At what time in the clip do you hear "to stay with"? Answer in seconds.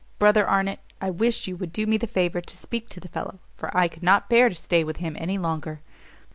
4.49-4.97